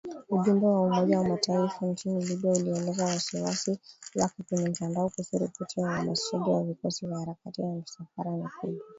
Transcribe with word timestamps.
Ujumbe 0.29 0.65
wa 0.65 0.81
Umoja 0.81 1.17
wa 1.19 1.23
Mataifa 1.29 1.85
nchini 1.85 2.25
Libya 2.25 2.51
ulielezea 2.51 3.05
wasiwasi 3.05 3.79
wake 4.15 4.43
kwenye 4.49 4.69
mtandao 4.69 5.09
kuhusu 5.09 5.37
ripoti 5.37 5.79
ya 5.79 5.87
uhamasishaji 5.87 6.49
wa 6.49 6.63
vikosi 6.63 7.05
na 7.07 7.19
harakati 7.19 7.61
za 7.61 7.67
misafara 7.67 8.31
mikubwa 8.31 8.85